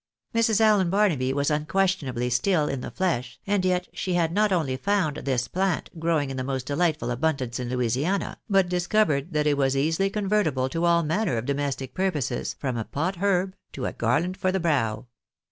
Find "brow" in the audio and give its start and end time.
14.59-15.05